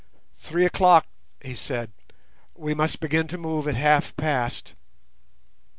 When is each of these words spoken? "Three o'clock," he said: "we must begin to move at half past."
"Three 0.39 0.65
o'clock," 0.65 1.05
he 1.41 1.53
said: 1.53 1.91
"we 2.55 2.73
must 2.73 3.01
begin 3.01 3.27
to 3.27 3.37
move 3.37 3.67
at 3.67 3.75
half 3.75 4.15
past." 4.17 4.73